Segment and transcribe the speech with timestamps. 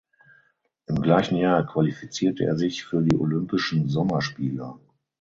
[0.87, 4.73] Im gleichen Jahr qualifizierte er sich für die Olympischen Sommerspiele.